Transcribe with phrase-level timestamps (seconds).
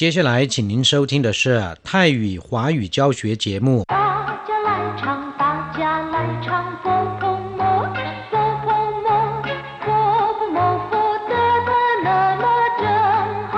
[0.00, 3.84] 接下来，请您收听的是泰语华语教学节目。
[3.84, 5.44] 大家来唱，大
[5.76, 6.88] 家来唱，佛
[7.20, 7.60] 婆摩，
[8.30, 8.66] 佛婆
[9.04, 9.08] 摩，
[9.84, 9.88] 佛
[10.38, 10.58] 婆摩，
[10.88, 10.92] 佛
[11.28, 11.34] 得
[11.68, 11.70] 的
[12.02, 12.08] 那
[12.40, 12.44] 么
[12.80, 12.82] 真
[13.52, 13.54] 好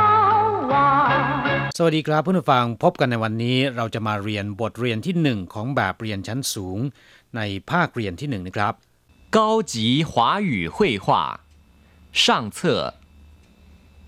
[0.67, 1.71] 玩。
[1.77, 6.79] สวัสดีครับเพื่อนผู้ฟังพบกันในวันนี้เราจะมาเรียนบทเรียนที่หนึ่งของแบบเรียนชั้นสูง
[7.37, 8.75] ในภาคเรียนที่หนึ่งนะครับ
[9.37, 9.39] 高
[9.73, 9.75] 级
[10.11, 10.13] 华
[10.51, 11.07] 语绘画
[12.13, 12.59] 上册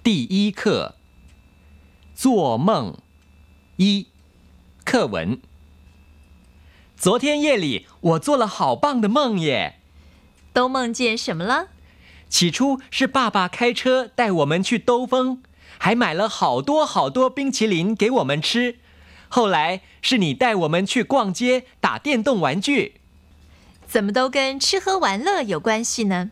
[0.07, 0.63] 第一课
[2.15, 2.97] 做梦
[3.77, 4.07] 一
[4.85, 5.41] 课文。
[6.97, 9.81] 昨天夜里我做了好棒的梦耶！
[10.53, 11.69] 都梦见什么了？
[12.29, 15.43] 起初是爸爸开车带我们去兜风，
[15.79, 18.79] 还买了好多好多冰淇淋给我们吃。
[19.29, 23.01] 后来是你带我们去逛街打电动玩具。
[23.89, 26.31] 怎么都跟吃喝玩乐有关系呢？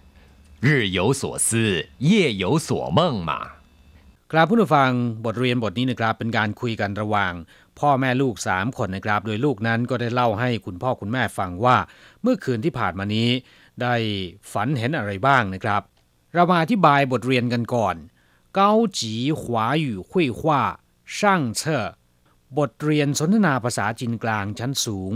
[0.60, 3.61] 日有所思，夜有所梦嘛。
[4.34, 4.90] ครับผู้นฟัง
[5.24, 7.32] บทเรียนบทนี้นะครับเป็นการคุยกันระหว่าง
[7.78, 11.76] พ่อแม่ลูกสามคนนะครับ โดยลูกนั้นก็ได้เล่าให้คุณพ่อคุณแม่ฟังว่า
[12.22, 13.28] เมื่อคืนที่ผ่านมานี้
[13.82, 13.94] ได้
[14.52, 15.82] ฝันเห็นอะไรบ้างนะครับ
[16.34, 17.96] เรามาอธิบายบทเรียนกันก่อน
[18.54, 20.62] เกาจีขวาอยู่คุยว่า
[21.18, 21.86] ช่างเชอ
[22.58, 25.12] บทเรียนสนทนาภาษาจีนกลางชั้นสูง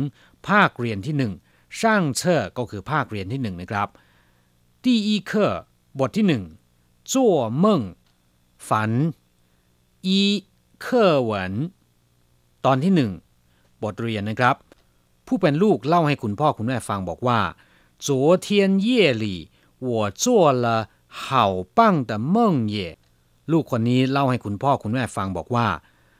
[0.48, 1.33] ภาคเรียนที่หนึ่ง
[1.81, 3.89] 上册 ก็คือภาคเรียนที่หนึ่งนะครับ
[4.84, 5.33] 第一课
[5.98, 6.44] บทที่หนึ่ง
[7.12, 7.83] 做梦
[8.70, 8.92] ฝัน
[10.06, 10.22] อี
[10.80, 11.53] เคอเหวิน
[12.66, 13.11] ตอนที่หนึ่ง
[13.84, 14.56] บทเรียนนะครับ
[15.28, 17.39] ผู้เป็นลูกเล่าให้คุณพ่อคุณแม่ฟังบอกว่า
[18.06, 18.08] 昨
[18.45, 18.47] 天
[18.86, 18.88] 夜
[19.23, 19.25] 里
[19.89, 19.89] 我
[20.23, 20.23] 做
[20.64, 20.66] 了
[21.22, 22.36] 好棒的梦
[22.75, 22.78] 耶
[23.52, 25.67] ลูกคนนี้เล่าให้คุณพ่อคุณแม่ฟังบอกว่า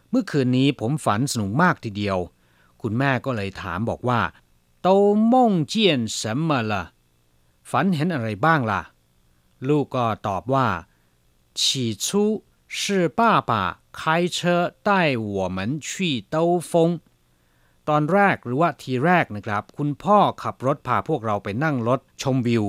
[0.10, 2.18] เมื่อคืนนี้ผมฝันสนุกมากทีเดียว
[2.82, 4.20] คุณแม่ก็เลยถามบอกว่า
[4.86, 4.88] 都
[5.32, 5.34] 梦
[5.72, 5.74] 见
[6.20, 6.74] 什么了
[7.72, 8.82] ฝันเห็นอะไรบ้างล่ะ
[9.70, 10.68] ลูกก็ตอบว่า
[11.56, 16.72] 起初是爸爸开车带我们去兜风
[17.90, 22.66] ตอนแรกหรือว่าทีแรกนะครับ คุณพ่อขับรถพาพวกเราไปนั่งรถชมวิว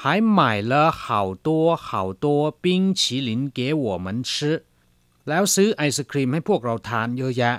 [0.00, 0.02] 还
[0.38, 0.40] 买
[0.70, 0.72] 了
[1.02, 1.48] 好多
[1.86, 1.88] 好
[2.24, 2.26] 多
[2.64, 4.32] 冰淇淋给我们吃
[5.28, 7.56] แล้วซื้อไอศครีมให้พวกเราทานเยอะแยะ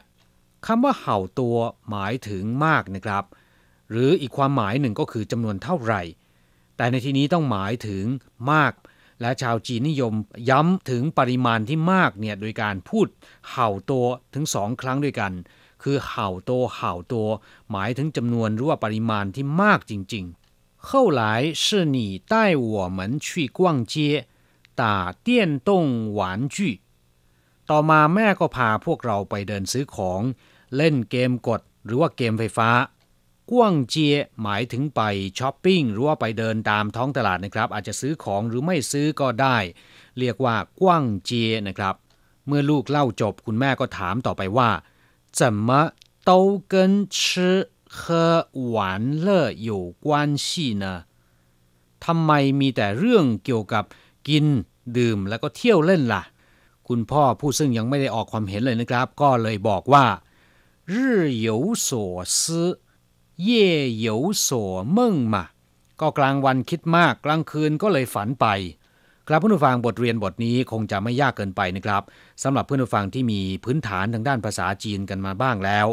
[0.66, 1.58] คำว่าเห่าตัว
[1.90, 3.24] หมายถึงมากนะครับ
[3.92, 6.02] หรืออีกความหมายหนึ่งก็คือจำนวนเท่าไหร่
[6.78, 8.06] แต่ในที่นี้ต้องหมายถึง
[8.52, 8.74] มาก
[9.22, 10.14] และชาวจีนนิยม
[10.50, 13.08] ย้ำถึงปริมาณที่มากเนี่ยโดยการพูด
[13.52, 15.34] เห่าตัวถึงสองครั้งด้วยกัน
[15.84, 17.28] คือเห่าตัวเห่าตัว
[17.72, 21.22] หมายถึงจำนวนหรือว่าปริมาณที่มากจริงๆ后来
[21.64, 21.66] 是
[21.96, 21.98] 你
[22.32, 22.34] 带
[22.74, 23.60] 我们去逛
[23.92, 23.94] 街
[24.82, 24.84] 打
[25.26, 25.28] 电
[25.68, 25.70] 动
[26.18, 26.20] 玩
[26.56, 26.58] 具
[27.70, 30.22] ต่อมาแม่ก็พาพวกเราไปเดินซื้อของ
[30.76, 32.70] เล่นเกมกด หรือว่าเกมไฟฟ้า
[33.52, 35.02] กว้างเจียหมายถึงไป
[35.40, 39.58] ช้อปปิ้งหรือว่าไปเดินตามท้องตลาดนะครับ อาจจะซื้อของหรือไม่ซื้อก็ได้
[40.20, 41.96] เรียกว่ากว้างเจียนะครับ
[42.48, 44.70] เมื่อลูกเล่าจบคุณแม่ก็ถามต่อไปว่า
[45.38, 45.70] 怎么
[46.30, 46.32] 都
[46.74, 46.74] 跟
[47.18, 47.20] 吃
[47.98, 48.74] 喝玩
[49.26, 49.28] 乐
[49.70, 49.72] 有
[50.06, 50.08] 关
[50.46, 50.48] 系
[50.84, 50.86] 呢
[52.06, 53.84] ทำไมมีแต่เรื่องเกี่ยวกับ
[54.28, 54.46] กิน
[54.98, 56.24] ดื่มแล้วก็เที่ยวเล่นล่ะ
[56.88, 60.06] คุณพ่อผู้ซึ่งยังไม่ได้ออกความเห็นเลยนะครับ ก็เลยบอกว่า
[60.92, 60.94] 日
[61.48, 61.50] 有
[61.88, 61.88] 所
[62.38, 62.42] 思
[63.43, 64.49] เย่เหยวโส
[64.93, 65.45] เมิ่งมา
[66.01, 68.47] ก็กลางวันคิดมากกลางคืนก็เลยฝันไป
[69.29, 72.03] ครับเพื่อนผู้ฟังบทเรียนบทนี้คงจะไม่ยากเกินไปนะครับ
[72.43, 75.87] สำหรับเพื่อนผู้ฟังที่มีพื้นฐานทางด้านภาษาจีนกันมาบ้างแล้ว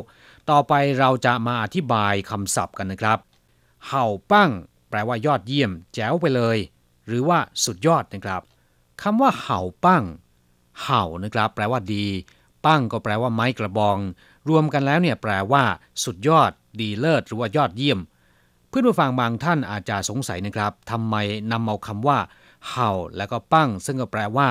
[0.50, 3.20] ต่อไปเราจะมาอธิบายคำศัพท์กันนะครับ
[3.88, 4.52] เห่าปั้ง
[4.90, 6.58] แปลว่ายอดเยี่ยม แจ๋วไปเลย
[7.08, 8.42] หรือว่าสุดยอดนะครับ
[9.02, 10.04] คำว่าเห่าปั้ง
[10.84, 12.06] เห่านะครับ แปลว่าดี
[12.66, 13.98] ปั้งก็แปลว่าไม้กระบอง
[14.50, 15.64] รวมกันแล้วเนี่ยแปลว่า
[16.04, 18.00] สุดยอด ดีเลิศหรือว่ายอดเยี่ยม
[18.70, 21.16] เพื่อนผู้ฟังบางท่านอาจจะสงสัยนะครับทำไม
[21.52, 22.18] นำเอาคำว่า
[22.70, 24.48] เห่า แล้วก็ปั้ง ซึ่งก็แปลว่า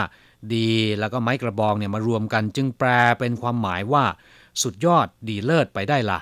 [0.55, 0.71] ดี
[1.01, 2.89] แล้วก็ไม้กระบองเนี่ยมารวมกัน จึงแปล
[3.19, 4.05] เป็นความหมายว่า
[4.63, 6.21] สุดยอดดีเลิศไปได้ล่ะ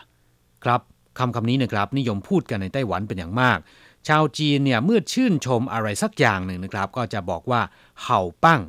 [0.64, 0.80] ครับ
[1.18, 3.58] คำคำนี้นะครับนิยมพูดกันในไต้หวันเป็นอย่างมาก
[4.08, 7.60] ชาวจีนเนี่ยเมื่อชื่นชมอะไรสักอย่างหนึ่งนะครับ ก็จะบอกว่า
[8.02, 8.60] เห่าปั้ง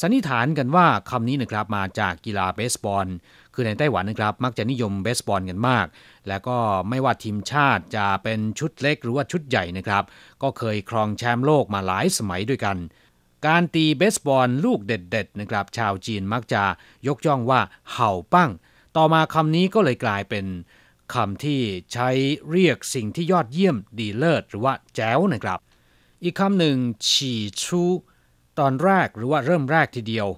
[0.00, 3.06] สันนิษฐานกันว่าคำนี้นะครับมาจากกีฬาเบสบอล
[3.54, 5.86] คือในไต้หวันนะครับมักจะนิยมเบสบอลกันมาก
[6.28, 6.56] แล้วก็
[6.88, 10.04] ไม่ว่าทีมชาติจะเป็นชุดเล็กหรือว่าชุดใหญ่นะครับ
[10.42, 12.76] ก็เคยครองแชมป์โลกมาหลายสมัยด้วยกัน
[13.46, 16.62] การตีเบสบอลลูกเด็ดๆนะครับชาวจีนมักจะ
[17.06, 17.60] ยกย่องว่า
[17.92, 18.50] เห่าปั้ง
[18.96, 20.46] ต่อมาคำนี้ก็เลยกลายเป็น
[21.14, 21.60] คำที่
[21.92, 22.08] ใช้
[22.50, 25.58] เรียกสิ่งที่ยอดเยี่ยมดีเลิศหรือว่าแจ๋วนะครับ
[26.22, 26.76] อีกคำหนึ่ง
[27.10, 27.82] ฉี่ชู
[28.58, 30.28] ตอนแรกหรือว่าเริ่มแรกทีเดียว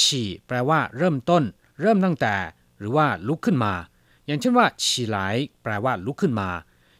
[0.00, 1.42] ฉี่แปลว่า เริ่มต้น
[1.80, 2.34] เริ่มตั้งแต่
[2.78, 3.72] หรือว่าลุกขึ้นมา
[4.26, 5.18] อย่างเช่นว่า ฉี่ไหล
[5.62, 6.48] แปลว่า ลุกขึ้นมา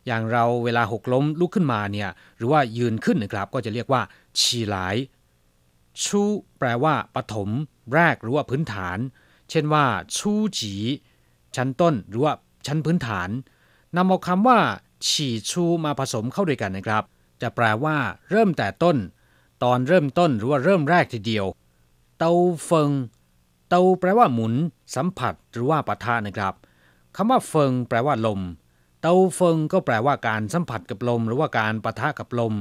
[0.07, 4.03] อย่างเราเวลาหกล้มลุกขึ้นมาเนี่ยหรือว่ายืนขึ้นนะครับ ก็จะเรียกว่า
[4.41, 4.77] ฉี่ไหล
[6.05, 6.23] ชู
[6.59, 7.49] แปลว่าปฐม
[7.95, 8.99] แรกหรือว่าพื้นฐาน
[9.51, 9.85] เช่นว่า
[10.17, 10.75] ชูจี
[11.57, 12.33] ชั้นต้นหรือว่า
[12.67, 13.29] ชั้นพื้นฐาน
[13.97, 14.59] นำเอาคำว่า
[15.09, 17.05] ฉี่ชูมาผสมเข้าด้วยกันนะครับ
[17.43, 17.97] จะแปลว่า
[18.31, 18.97] เริ่มแต่ต้น
[19.63, 21.47] ตอนเริ่มต้นหรือว่าเริ่มแรกทีเดียว
[22.19, 22.91] 兜风
[23.69, 24.55] 兜 แปลว่าหมุน
[24.95, 26.55] สัมผัสหรือว่าปะทะนะครับ
[27.17, 28.41] คำว่า风 แปลว่าลม
[29.01, 32.55] 兜风 ก็แปลว่าการสัมผัสกับลม หรือว่าการปะทะกับลม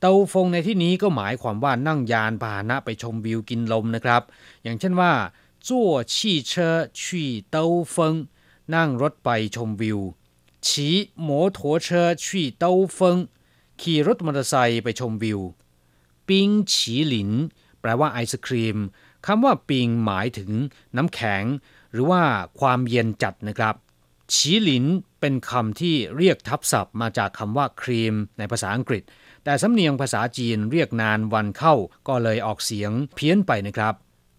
[0.00, 4.22] 兜风 ในที่นี้ก็หมายความว่านั่งยานพาหนะไปชมวิวกินลมนะครับ
[4.62, 5.12] อย่างเช่นว่า
[5.68, 8.14] 坐汽车去兜风
[8.74, 9.98] นั่งรถไปชมวิว
[10.66, 13.16] 骑摩托车去兜风
[13.80, 15.40] ขี่รถมอเตอร์ไซค์ไปชมวิว
[16.28, 17.30] ปิงฉีหลิน
[17.80, 18.76] แปลว่าไอศครีม
[19.26, 20.50] คำว่าปิงหมายถึง
[20.96, 21.44] น้ำแข็ง
[21.92, 22.22] หรือว่า
[22.60, 23.74] ความเย็นจัดนะครับ
[24.34, 24.84] ฉีหลิน
[25.20, 29.02] เป็นคำที่เรียกทับศัพท์มาจากคำว่าครีมในภาษาอังกฤษ
[29.44, 31.74] แต่สำเนียงภาษาจีนเรียกนานวันเข้า
[32.08, 33.94] ก็เลยออกเสียงเพี้ยนไปนะครับ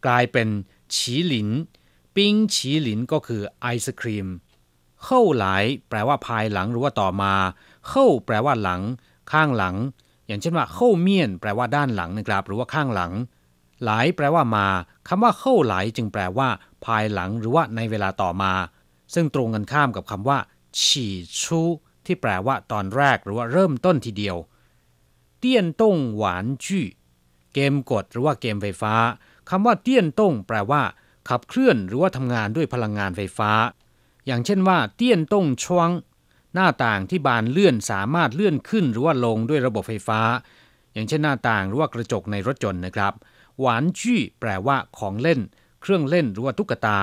[0.06, 0.48] กลายเป็น
[0.96, 1.50] ฉีหลิน
[2.16, 4.28] ปิงฉีหลินก็คือไอศครีม
[5.04, 7.34] เข้าหลายแปลว่าภายหลังหรือว่าต่อมา
[7.90, 8.82] เข้าแปลว่าหลัง
[9.32, 9.76] ข้างหลัง
[10.28, 13.12] อย่างเช่นว่าเข้าเมียนแปลว่าด้านหลังนะครับ หรือว่าข้างหลัง
[13.86, 14.68] หลายแปลว่ามา
[15.08, 16.50] คำว่าเข้าหลายจึงแปลว่า
[16.86, 18.54] ภายหลังหรือว่าในเวลาต่อมา
[19.14, 20.40] ซึ่งตรงกันข้ามกับคำว่า
[20.82, 21.62] ฉี่ชู
[22.06, 24.38] ที่แปลว่าตอนแรกหรือว่าเริ่มต้นทีเดียว
[25.40, 26.84] เตี้ยนต้งหวานจื้
[27.54, 28.94] เกมกดหรือว่าเกมไฟฟ้า
[29.50, 30.82] คำว่าเตี้ยนต้งแปลว่า
[31.30, 33.52] ขับเคลื่อนหรือว่าทำงานด้วยพลังงานไฟฟ้า
[34.26, 35.90] อย่างเช่นว่า เตี้ยนต้งช่วง
[36.55, 40.21] หน้าต่างที่บานเลื่อนสามารถเลื่อนขึ้นหรือว่าลงด้วยระบบไฟฟ้า
[40.93, 43.13] อย่างเช่นหน้าต่างหรือว่ากระจกในรถยนต์นะครับ
[43.61, 45.41] หวานจี้แปลว่าของเล่น
[45.83, 47.01] เครื่องเล่นหรือว่าตุ๊กตา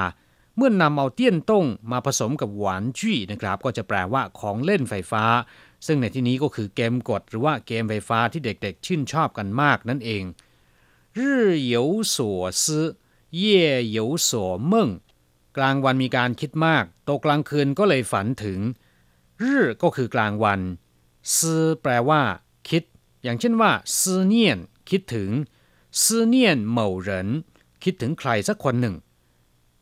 [0.55, 5.23] เมื่อนนำเอาเตี้ยนต้งมาผสมกับหวานจี้นะครับ ก็จะแปลว่าของเล่นไฟฟ้า
[5.85, 10.23] ซึ่งในที่นี้ก็คือเกมกด หรือว่าเกมไฟฟ้าที่เด็กๆ ชื่นชอบกันมากนั่นเอง
[11.17, 11.19] 日
[11.73, 11.75] 有
[12.13, 12.15] 所
[12.61, 12.63] 思
[13.41, 13.43] 夜
[13.97, 14.31] 有所
[14.71, 14.73] 梦
[15.57, 18.59] กลางวันมีการคิดมากตกกลางคืนก็เลยฝันถึง
[19.42, 20.60] รื่อก็คือกลางวัน
[21.36, 22.22] ซือแปลว่า
[22.68, 22.82] คิด
[23.22, 23.70] อย่างเช่นว่า
[24.00, 24.58] ซือเนียน
[24.90, 25.30] คิดถึง
[26.02, 27.28] ซื่อเนียนเหมาเหริน
[27.82, 28.96] คิดถึงใครสักคนหนึ่ง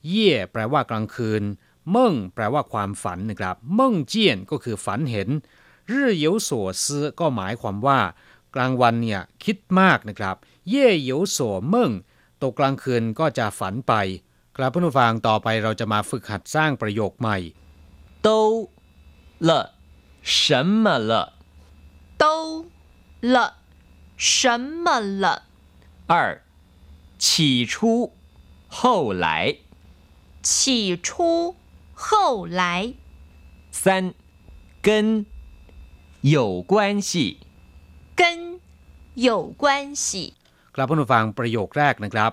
[0.08, 1.42] เย่แปลว่ากลางคืน
[1.90, 5.28] เม่งแปลว่าความฝันนะครับเม่งเจียนก็คือฝันเห็น
[5.90, 6.50] รื่อเยวโส
[6.84, 8.00] ซือก็หมายความว่า
[8.54, 10.36] กลางวันเนี่ยคิดมากนะครับ
[10.68, 11.38] เย่เยยวโส
[11.68, 11.90] เม่ง
[12.42, 13.94] ตกกลางคืนก็จะฝันไป
[14.56, 17.38] ครับผู้ฟังต่อไปเราจะมาฝึกหัดสร้างประโยคใหม่
[18.22, 18.28] โต
[19.41, 19.49] 了
[20.21, 21.33] 什么了？
[22.17, 22.65] 都
[23.21, 23.57] 了
[24.15, 25.43] 什么了？
[26.07, 26.41] 二，
[27.17, 28.13] 起初，
[28.67, 29.57] 后来。
[30.41, 31.55] 起初
[31.93, 32.93] 后来。
[33.71, 34.13] 三，
[34.81, 35.25] 跟
[36.21, 37.39] 有关系。
[38.15, 38.59] 跟
[39.13, 40.33] 有关系。
[40.73, 42.31] ครับเพื่อนผู้ฟังประโยคแรกนะครับ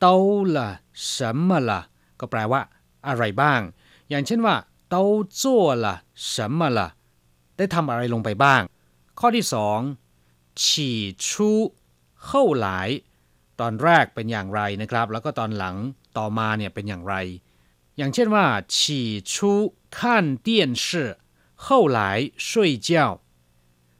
[0.00, 0.14] เตา
[0.56, 0.68] ละ
[1.14, 1.18] 什
[1.48, 1.80] 么ละ
[2.20, 2.60] ก็แปลว่า
[3.06, 3.60] อะไรบ้าง
[4.10, 4.54] อย่างเช่นว่า
[4.88, 5.02] เตา
[5.40, 5.42] 做
[5.84, 5.86] 了
[6.32, 6.88] 什么ละ
[7.56, 8.62] ได้ทำอะไรลงไปบ้าง
[9.18, 9.78] ข้อที่สอง
[10.62, 10.98] ฉี่
[11.28, 11.50] ชู
[12.24, 12.88] เข้าหลาย
[13.60, 15.76] ตอนแรกเป็นอย่างไรนะครับ แล้วก็ตอนหลัง
[16.18, 17.14] ต่อมาเนี่ยเป็นอย่างไร
[17.96, 18.46] อย่างเช่นว่า
[18.76, 19.52] ฉี่ชู
[19.96, 19.98] 看
[20.46, 20.48] 电
[20.84, 20.86] 视
[21.64, 21.66] 后
[21.96, 21.98] 来
[22.46, 22.48] 睡
[22.88, 22.90] 觉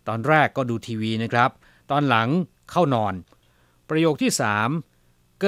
[0.08, 1.50] ตอนแรกก็ดูทีวีนะครับ
[1.90, 2.28] ตอนหลัง
[2.70, 3.14] เข้านอน
[3.88, 4.68] ประโยคที่สาม
[5.42, 5.44] 跟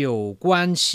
[0.44, 0.46] 关
[0.84, 0.86] 系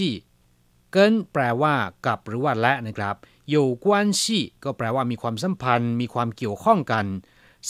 [0.96, 0.98] 跟
[1.32, 1.76] แปลว่า
[2.06, 3.16] กับหรือว่าและนะครับ
[3.51, 7.07] อยู่กวนชี่ก็แปลว่ามีความสัมพันธ์ มีความเกี่ยวข้องกัน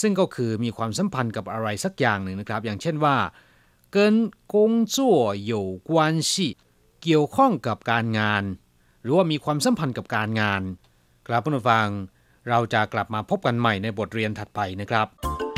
[0.01, 3.15] ซึ่งก็คือมีความสัมพันธ์กับอะไรสักอย่างหนึ่งนะครับ อย่างเช่นว่า
[3.91, 4.15] เกิน
[4.53, 6.51] กงจั่วอยู่กวนชี่
[7.03, 8.43] เกี่ยวข้องกับการงาน
[9.01, 10.61] หรือว่ามีความสัมพันธ์กับการงาน
[11.27, 11.87] ครับผู้ฟัง
[12.49, 15.48] เราจะกลับมาพบกันใหม่ในบทเรียนถัดไปนะครับ